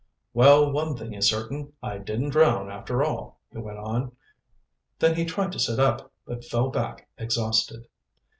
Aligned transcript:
"Well, 0.33 0.71
one 0.71 0.97
thing 0.97 1.13
is 1.13 1.29
certain, 1.29 1.73
I 1.83 1.99
didn't 1.99 2.31
drown, 2.31 2.71
after 2.71 3.03
all," 3.03 3.37
he 3.51 3.59
went 3.59 3.77
on. 3.77 4.13
Then 4.97 5.15
he 5.15 5.25
tried 5.25 5.51
to 5.51 5.59
sit 5.59 5.77
up, 5.79 6.11
but 6.25 6.43
fell 6.43 6.69
back 6.71 7.07
exhausted. 7.19 7.85